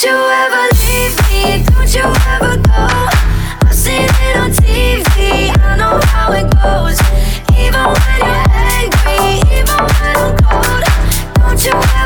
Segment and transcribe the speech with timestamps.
[0.00, 2.86] Don't you ever leave me, don't you ever go.
[3.66, 7.02] I've seen it on TV, I know how it goes.
[7.58, 8.46] Even when you're
[8.78, 10.84] angry, even when I'm cold.
[11.34, 11.97] Don't you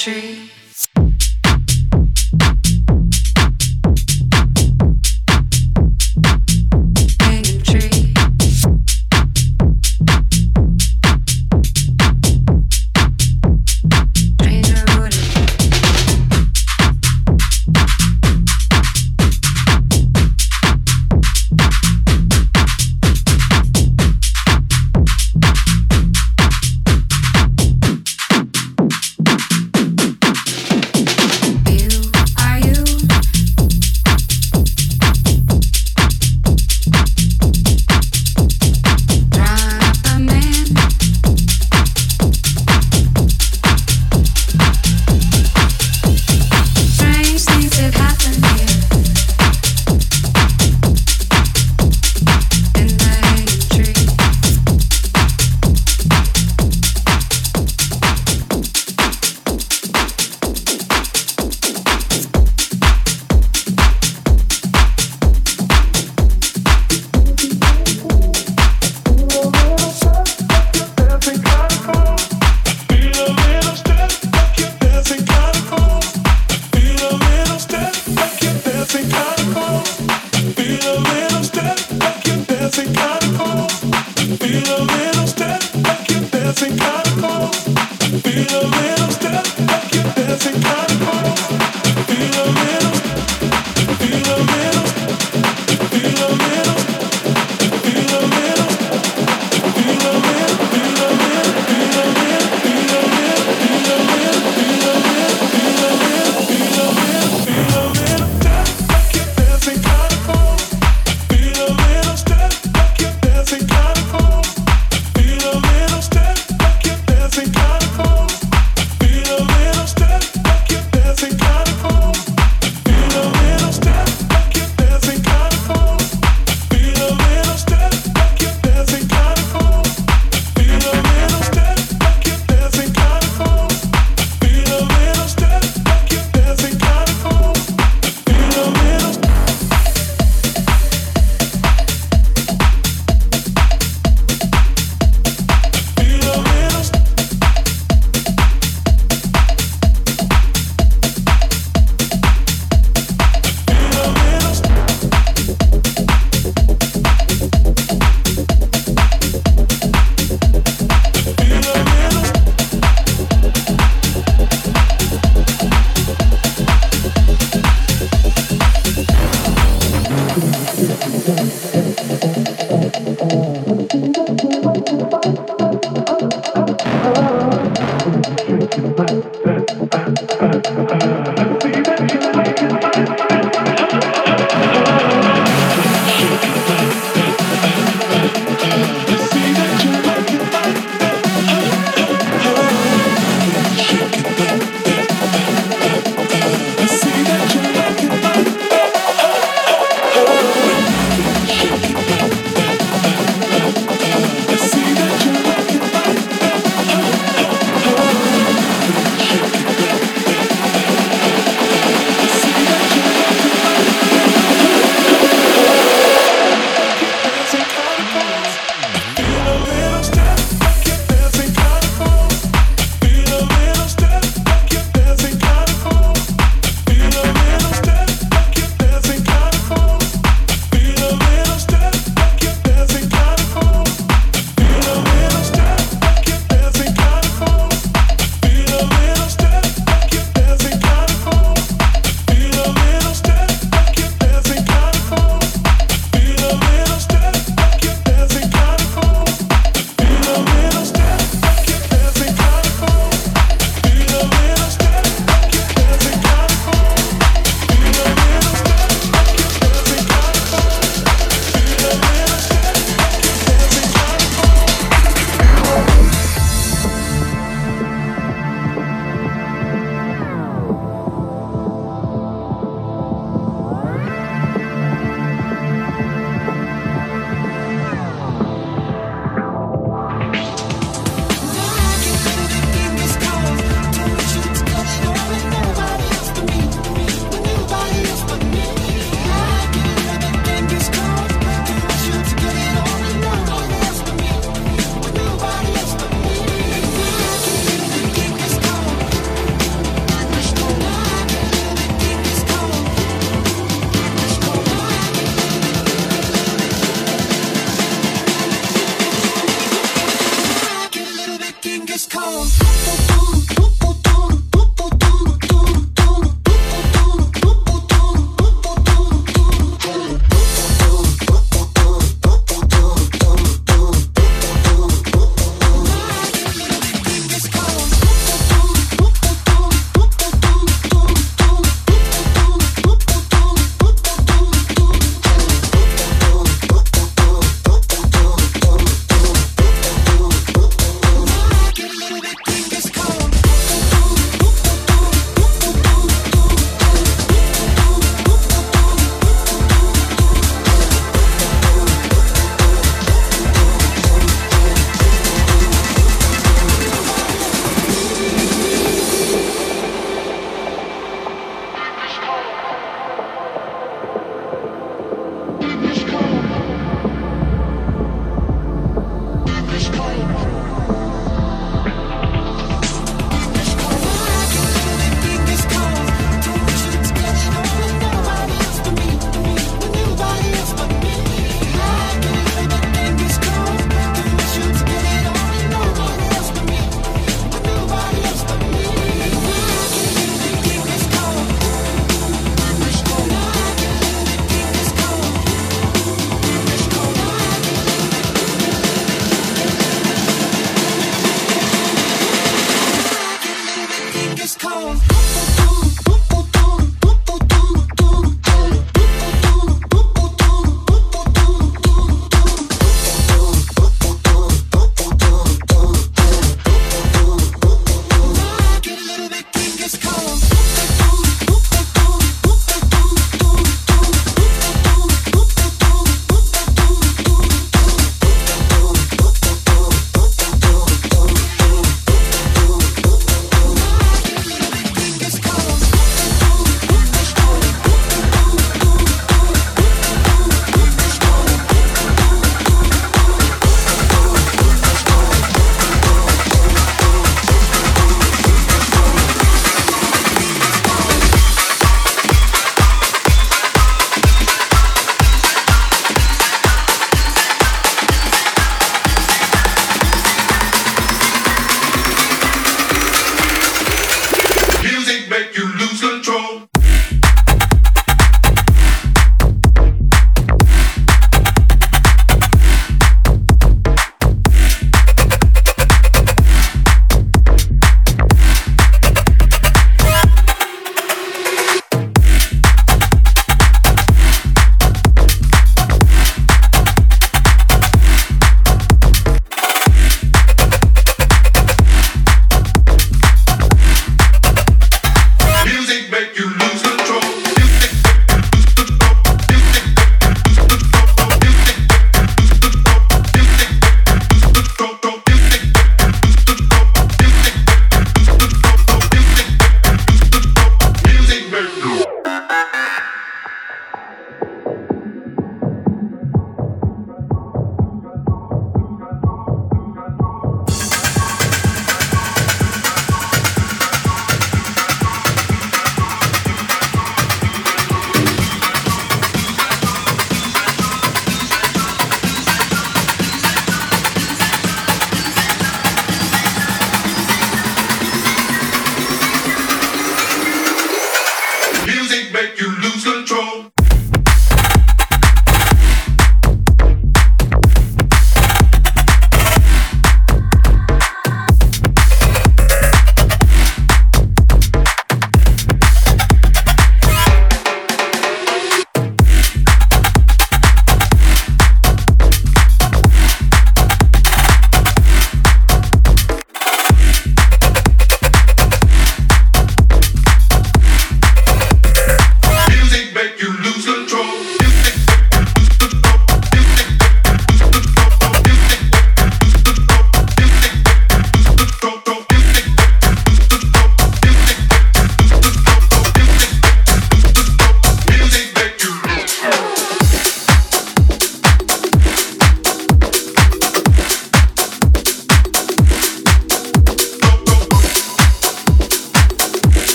[0.00, 0.49] tree.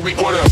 [0.00, 0.16] Homie.
[0.22, 0.47] What up?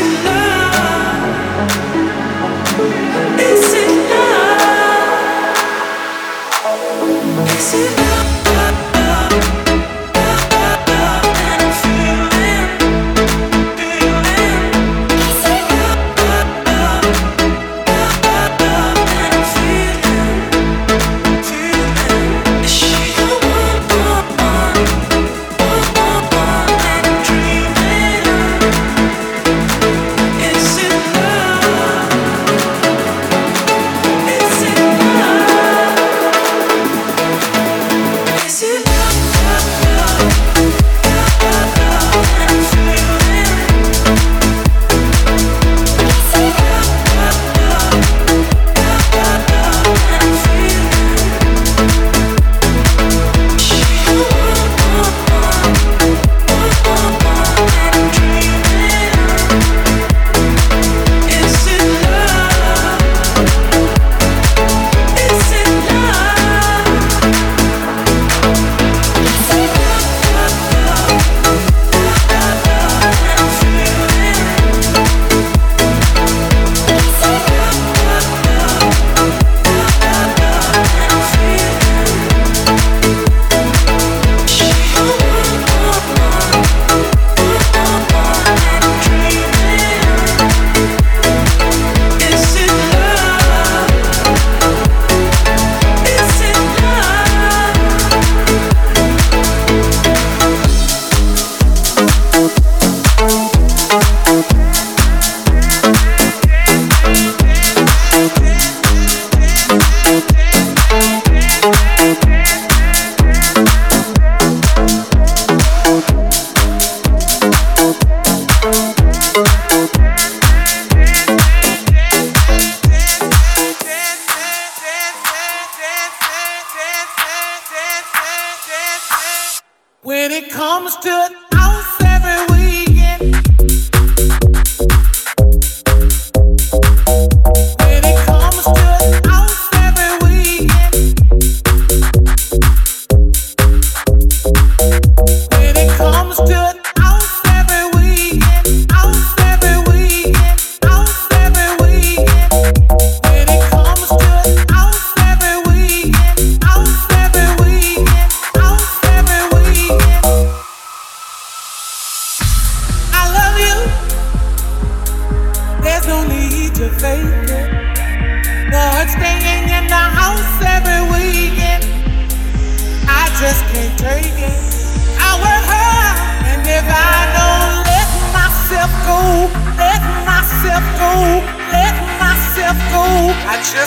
[0.00, 0.37] Out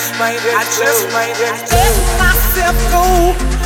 [0.01, 1.61] just might I just might let
[2.17, 3.05] myself go,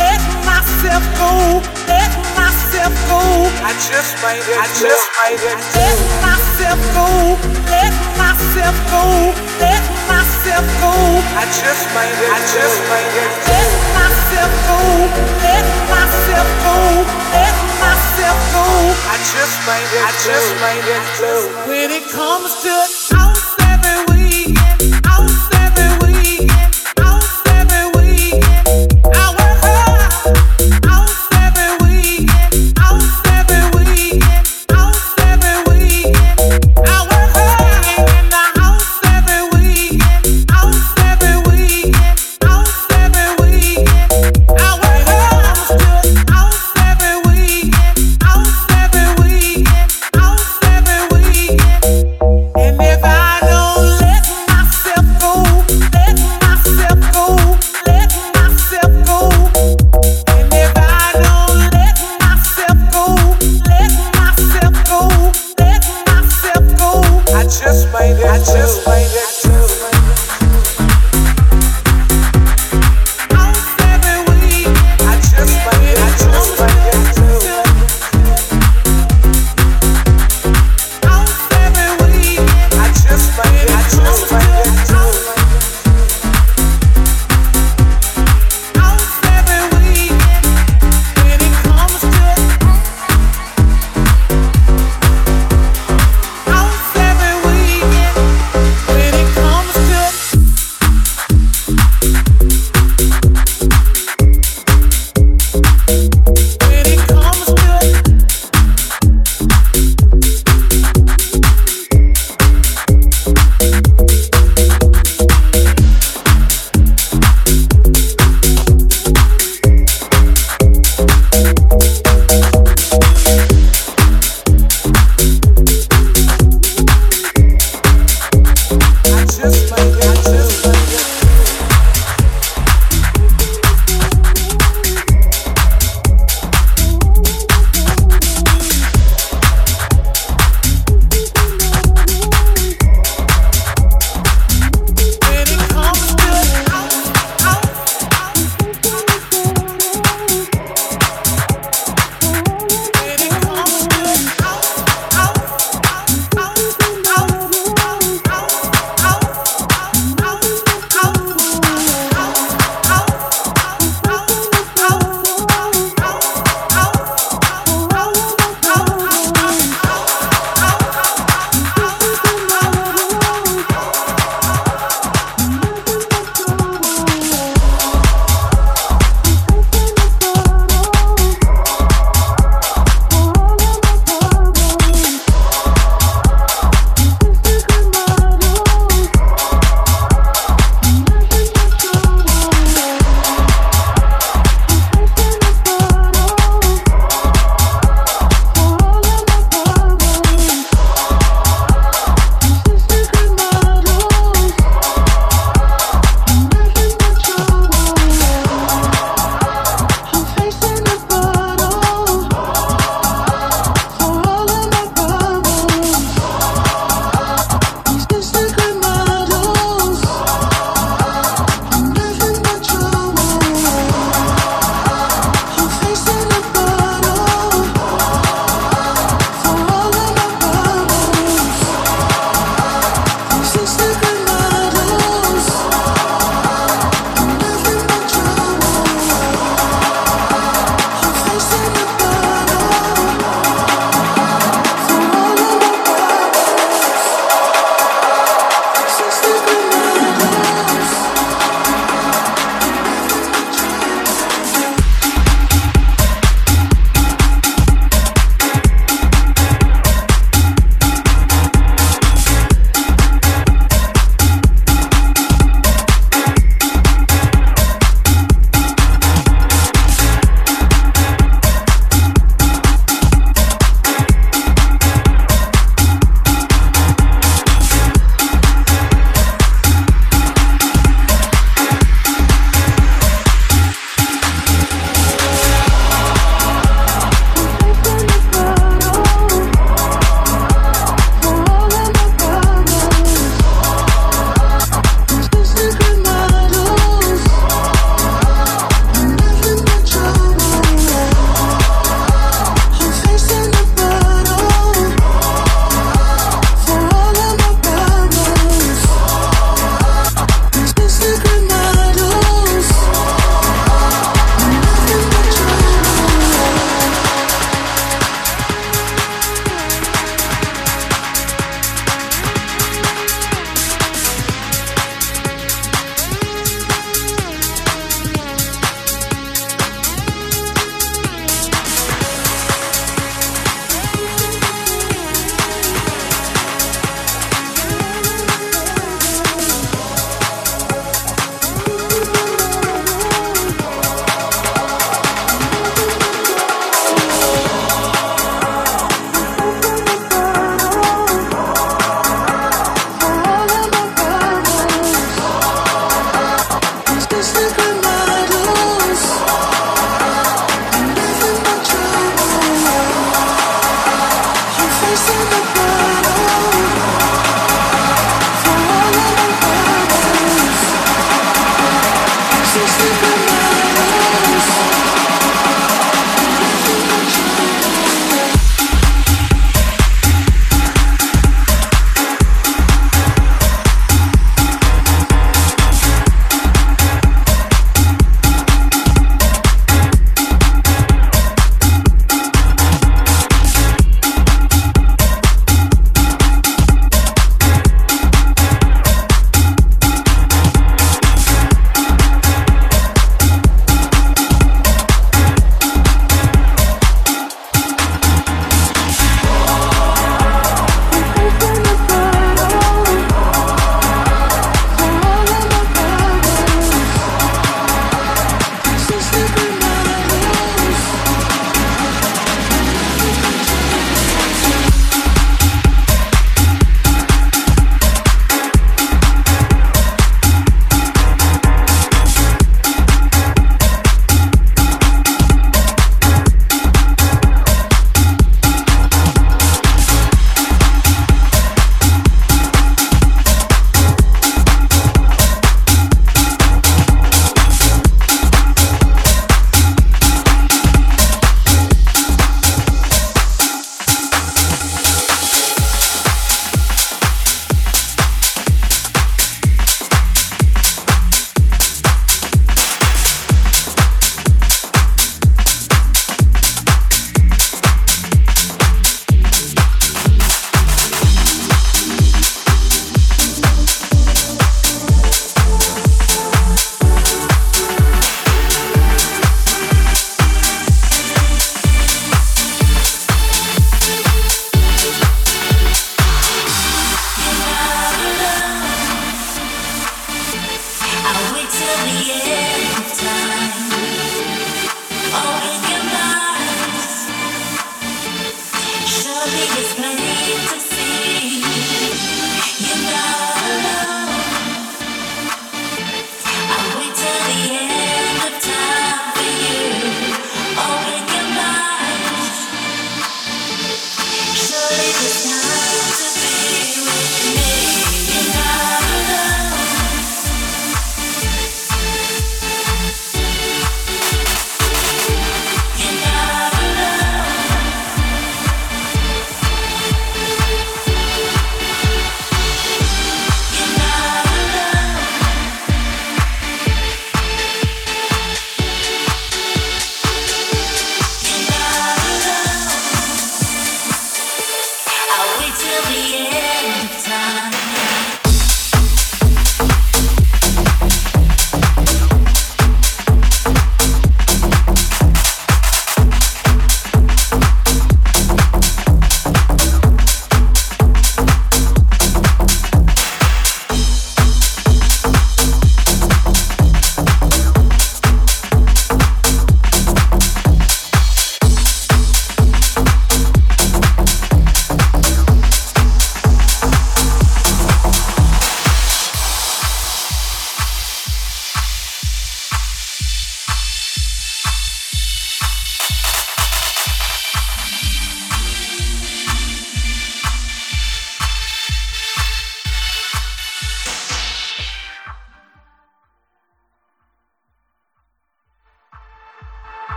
[0.00, 3.20] let myself go, let myself go.
[3.60, 5.60] I just might I just might let
[6.24, 7.36] myself go,
[7.68, 9.04] let myself go,
[9.60, 10.92] let myself go.
[11.36, 14.80] I just might I just might let myself go,
[15.44, 16.76] let myself go,
[17.36, 18.64] let myself go.
[19.04, 21.34] I just might I just let go.
[21.68, 22.72] When it comes to